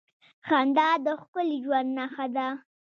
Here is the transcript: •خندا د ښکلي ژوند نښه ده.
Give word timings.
•خندا 0.47 0.89
د 1.05 1.07
ښکلي 1.21 1.57
ژوند 1.65 1.89
نښه 1.97 2.25
ده. 2.35 2.47